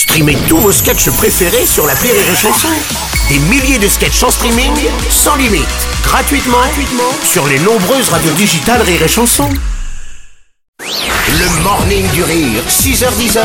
Streamez 0.00 0.38
tous 0.48 0.56
vos 0.56 0.72
sketchs 0.72 1.10
préférés 1.10 1.66
sur 1.66 1.86
la 1.86 1.92
Rire 1.92 2.14
et 2.14 2.34
Chanson. 2.34 2.68
Des 3.28 3.38
milliers 3.38 3.78
de 3.78 3.86
sketchs 3.86 4.22
en 4.22 4.30
streaming, 4.30 4.72
sans 5.10 5.36
limite, 5.36 5.68
gratuitement, 6.02 6.56
gratuitement 6.56 7.12
sur 7.22 7.46
les 7.46 7.58
nombreuses 7.58 8.08
radios 8.08 8.32
digitales 8.32 8.80
Rire 8.80 9.02
et 9.02 9.08
Chanson. 9.08 9.46
Le 10.80 11.62
morning 11.62 12.10
du 12.12 12.22
rire, 12.22 12.62
6h10 12.66 13.38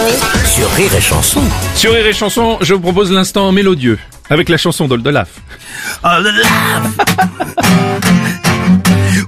sur 0.45 0.71
Rire 0.71 0.95
et 0.95 1.01
Chanson. 1.01 1.43
Sur 1.75 1.91
Rire 1.91 2.07
et 2.07 2.13
Chanson, 2.13 2.57
je 2.61 2.73
vous 2.73 2.79
propose 2.79 3.11
l'instant 3.11 3.51
mélodieux, 3.51 3.99
avec 4.29 4.47
la 4.47 4.55
chanson 4.55 4.87
d'Oldelaf. 4.87 5.27
Oh, 6.05 6.23
de 6.23 6.29
lave 6.29 6.89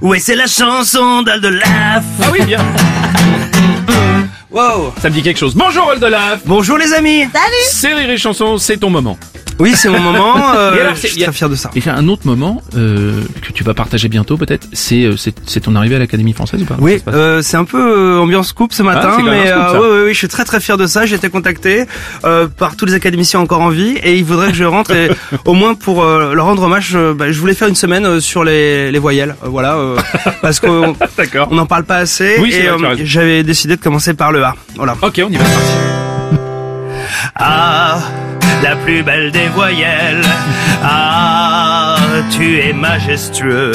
Ouais, 0.00 0.18
c'est 0.18 0.34
la 0.34 0.46
chanson 0.46 1.20
d'Al 1.20 1.42
de 1.42 1.48
Laf. 1.48 2.04
Ah 2.22 2.30
oui, 2.32 2.42
bien. 2.46 2.64
Wow. 4.50 4.94
Ça 5.00 5.10
me 5.10 5.14
dit 5.14 5.22
quelque 5.22 5.36
chose. 5.36 5.54
Bonjour 5.54 5.86
Oldelaf 5.88 6.40
Bonjour 6.46 6.78
les 6.78 6.94
amis. 6.94 7.26
C'est 7.64 7.92
Rire 7.92 8.10
et 8.10 8.16
Chanson, 8.16 8.56
c'est 8.56 8.78
ton 8.78 8.88
moment. 8.88 9.18
Oui, 9.58 9.72
c'est 9.74 9.88
mon 9.88 10.00
moment. 10.00 10.36
euh, 10.56 10.80
alors, 10.80 10.94
je 10.94 11.06
suis 11.06 11.22
très 11.22 11.32
fier 11.32 11.48
de 11.48 11.54
ça. 11.54 11.70
Et 11.74 11.88
un 11.88 12.08
autre 12.08 12.26
moment 12.26 12.62
euh, 12.76 13.22
que 13.42 13.52
tu 13.52 13.64
vas 13.64 13.74
partager 13.74 14.08
bientôt 14.08 14.36
peut-être, 14.36 14.68
c'est 14.72 15.04
euh, 15.04 15.16
c'est 15.16 15.60
ton 15.60 15.74
arrivée 15.74 15.96
à 15.96 15.98
l'Académie 15.98 16.32
française 16.32 16.62
ou 16.62 16.64
pas? 16.66 16.76
Oui, 16.78 17.02
euh, 17.08 17.40
c'est 17.42 17.56
un 17.56 17.64
peu 17.64 18.16
euh, 18.16 18.20
ambiance 18.20 18.52
coupe 18.52 18.72
ce 18.72 18.82
matin, 18.82 19.10
Ah, 19.14 19.16
même 19.22 19.26
mais 19.30 19.46
scoop, 19.46 19.58
euh, 19.58 19.72
ouais, 19.72 19.78
ouais, 19.98 20.04
ouais, 20.04 20.12
je 20.12 20.18
suis 20.18 20.28
très 20.28 20.44
très 20.44 20.60
fier 20.60 20.76
de 20.76 20.86
ça. 20.86 21.06
J'ai 21.06 21.16
été 21.16 21.28
contacté 21.30 21.84
euh, 22.24 22.46
par 22.46 22.76
tous 22.76 22.84
les 22.84 22.94
académiciens 22.94 23.40
encore 23.40 23.60
en 23.62 23.70
vie 23.70 23.96
et 24.02 24.16
il 24.16 24.24
faudrait 24.24 24.48
que 24.50 24.56
je 24.56 24.64
rentre 24.64 24.90
et, 24.92 25.10
au 25.44 25.54
moins 25.54 25.74
pour 25.74 26.02
euh, 26.04 26.34
leur 26.34 26.46
rendre 26.46 26.62
hommage. 26.64 26.92
euh, 26.94 27.14
bah, 27.14 27.32
je 27.32 27.40
voulais 27.40 27.54
faire 27.54 27.68
une 27.68 27.74
semaine 27.74 28.04
euh, 28.04 28.20
sur 28.20 28.44
les, 28.44 28.92
les 28.92 28.98
voyelles, 28.98 29.34
voilà, 29.42 29.76
euh, 29.76 29.96
parce 30.42 30.60
qu'on 30.60 30.94
on 31.50 31.54
n'en 31.54 31.66
parle 31.66 31.84
pas 31.84 31.96
assez 31.96 32.36
Oui, 32.40 32.52
et 32.54 32.68
j'avais 33.04 33.42
décidé 33.42 33.76
de 33.76 33.80
commencer 33.82 34.14
par 34.14 34.30
le 34.32 34.44
A. 34.44 34.54
Voilà. 34.76 34.96
Ok, 35.02 35.20
on 35.26 35.30
y 35.30 35.36
va. 35.36 35.44
Ah, 37.34 37.98
la 38.62 38.76
plus 38.76 39.02
belle 39.02 39.30
des 39.30 39.48
voyelles. 39.48 40.22
Ah, 40.82 41.96
tu 42.30 42.58
es 42.60 42.72
majestueux. 42.72 43.72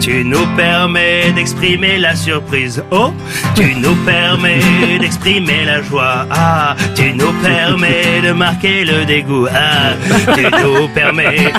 Tu 0.00 0.24
nous 0.24 0.46
permets 0.56 1.32
d'exprimer 1.34 1.98
la 1.98 2.14
surprise. 2.14 2.82
Oh, 2.90 3.12
tu 3.54 3.74
nous 3.76 3.94
permets 4.04 4.98
d'exprimer 5.00 5.64
la 5.64 5.82
joie. 5.82 6.26
Ah, 6.30 6.74
tu 6.94 7.12
nous 7.12 7.32
permets 7.42 8.20
de 8.22 8.32
marquer 8.32 8.84
le 8.84 9.04
dégoût. 9.04 9.46
Ah, 9.52 9.92
tu 10.34 10.42
nous 10.62 10.88
permets 10.88 11.52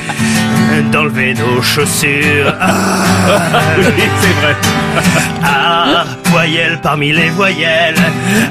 d'enlever 0.92 1.34
nos 1.34 1.62
chaussures. 1.62 2.54
Ah, 2.60 2.74
Oui, 3.78 4.04
c'est 4.22 4.36
vrai. 4.42 4.56
ah, 5.44 6.06
voyelle 6.26 6.80
parmi 6.82 7.12
les 7.12 7.30
voyelles. 7.30 7.96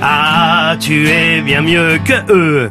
Ah, 0.02 0.49
tu 0.78 1.08
es 1.08 1.40
bien 1.40 1.62
mieux 1.62 1.98
que 2.04 2.32
eux. 2.32 2.70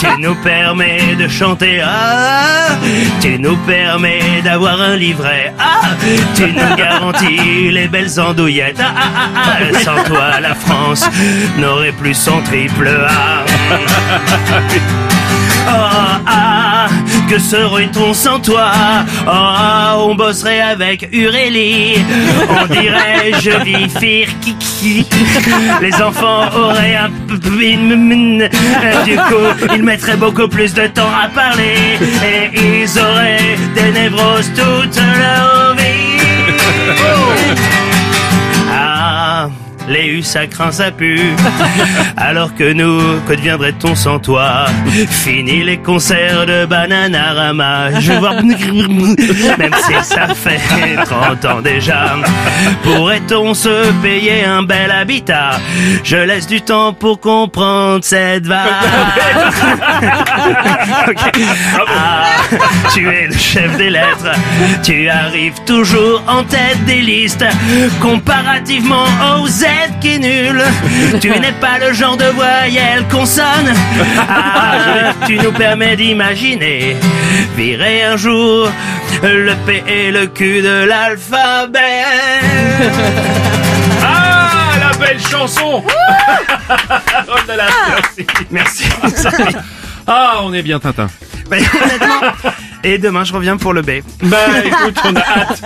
tu 0.00 0.06
nous 0.18 0.34
permets 0.36 1.14
de 1.18 1.28
chanter. 1.28 1.80
Ah, 1.84 2.76
tu 3.20 3.38
nous 3.38 3.56
permets 3.58 4.42
d'avoir 4.42 4.80
un 4.80 4.96
livret. 4.96 5.52
Ah, 5.58 5.90
tu 6.34 6.52
nous 6.52 6.76
garantis 6.76 7.70
les 7.70 7.88
belles 7.88 8.20
andouillettes. 8.20 8.80
Ah, 8.80 8.94
ah, 8.96 9.10
ah, 9.36 9.40
ah. 9.74 9.78
Sans 9.80 10.04
toi, 10.04 10.40
la 10.40 10.54
France 10.54 11.04
n'aurait 11.58 11.92
plus 11.92 12.14
son 12.14 12.40
triple 12.42 12.88
A. 12.88 13.44
Que 17.30 17.38
serait-on 17.38 18.12
sans 18.12 18.40
toi? 18.40 18.72
Oh, 19.24 20.08
on 20.08 20.16
bosserait 20.16 20.62
avec 20.62 21.08
Urélie. 21.12 22.04
On 22.48 22.66
dirait 22.66 23.30
je 23.40 23.52
vis 23.62 24.26
kiki. 24.40 25.06
Les 25.80 25.94
enfants 26.02 26.48
auraient 26.56 26.96
un 26.96 27.08
Du 29.04 29.14
coup, 29.14 29.66
ils 29.76 29.82
mettraient 29.84 30.16
beaucoup 30.16 30.48
plus 30.48 30.74
de 30.74 30.88
temps 30.88 31.12
à 31.22 31.28
parler. 31.28 32.00
Et 32.24 32.82
ils 32.82 32.98
auraient 32.98 33.56
des 33.76 33.92
névroses 33.92 34.50
toute 34.56 34.99
ça 40.30 40.46
craint, 40.46 40.70
ça 40.70 40.92
pue. 40.92 41.34
Alors 42.16 42.54
que 42.54 42.72
nous, 42.72 43.20
que 43.26 43.34
deviendrait-on 43.34 43.96
sans 43.96 44.20
toi? 44.20 44.66
Fini 45.08 45.64
les 45.64 45.78
concerts 45.78 46.46
de 46.46 46.66
Bananarama. 46.66 47.98
Je 47.98 48.12
vois... 48.12 48.34
Même 49.58 49.74
si 49.86 49.94
ça 50.02 50.28
fait 50.28 50.60
30 51.04 51.44
ans 51.46 51.60
déjà. 51.60 52.14
Pourrait-on 53.10 53.54
se 53.54 53.90
payer 54.02 54.44
un 54.44 54.62
bel 54.62 54.88
habitat? 54.88 55.58
Je 56.04 56.14
laisse 56.14 56.46
du 56.46 56.60
temps 56.60 56.92
pour 56.92 57.18
comprendre 57.18 58.04
cette 58.04 58.46
vague. 58.46 58.70
Ok. 61.08 61.40
Ah, 61.88 62.24
tu 62.94 63.08
es 63.08 63.26
le 63.26 63.36
chef 63.36 63.76
des 63.76 63.90
lettres. 63.90 64.32
Tu 64.82 65.08
arrives 65.08 65.58
toujours 65.66 66.22
en 66.28 66.44
tête 66.44 66.84
des 66.84 67.00
listes. 67.00 67.44
Comparativement 68.00 69.06
au 69.40 69.46
Z 69.46 69.64
qui 70.00 70.14
est 70.14 70.18
nul. 70.18 70.62
Tu 71.20 71.30
n'es 71.30 71.54
pas 71.60 71.78
le 71.80 71.92
genre 71.92 72.16
de 72.16 72.26
voyelle 72.26 73.04
consonne. 73.10 73.72
Ah, 74.18 75.12
tu 75.26 75.38
nous 75.38 75.52
permets 75.52 75.96
d'imaginer. 75.96 76.96
Virer 77.56 78.04
un 78.04 78.16
jour 78.16 78.68
le 79.22 79.54
P 79.66 79.82
et 79.86 80.10
le 80.10 80.26
Q 80.26 80.62
de 80.62 80.84
l'alphabet. 80.84 81.78
Ah, 84.02 84.72
la 84.80 84.96
belle 84.96 85.20
chanson 85.20 85.84
Oldelaf, 87.28 87.74
merci. 88.16 88.26
Merci. 88.50 88.84
Ah, 90.06 90.38
on 90.42 90.52
est 90.54 90.62
bien 90.62 90.80
Tintin. 90.80 91.08
Mais 91.50 91.58
honnêtement. 91.58 92.20
Et 92.82 92.96
demain, 92.98 93.22
je 93.24 93.32
reviens 93.34 93.56
pour 93.58 93.72
le 93.74 93.82
B. 93.82 94.00
Bah 94.22 94.38
écoute, 94.64 94.96
on 95.04 95.14
a 95.14 95.20
hâte. 95.20 95.62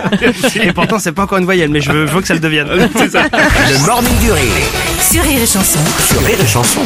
Et 0.61 0.71
pourtant, 0.73 0.99
c'est 0.99 1.13
pas 1.13 1.23
encore 1.23 1.37
une 1.39 1.45
voyelle, 1.45 1.69
mais 1.69 1.81
je 1.81 1.91
veux, 1.91 2.05
je 2.05 2.11
veux 2.11 2.21
que 2.21 2.27
ça 2.27 2.33
le 2.35 2.41
devienne. 2.41 2.67
C'est 2.97 3.11
ça. 3.11 3.23
Le 3.23 3.85
morning 3.85 4.15
du 4.19 4.31
rire 4.31 4.51
Sur 4.99 5.23
Rire 5.23 5.41
et 5.41 5.47
Chanson. 5.47 5.79
sur 6.07 6.21
Rire 6.23 6.37
et 6.43 6.47
Chanson. 6.47 6.81